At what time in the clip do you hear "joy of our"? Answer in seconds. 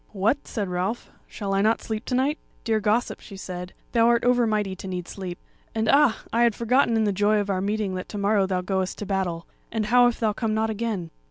7.11-7.61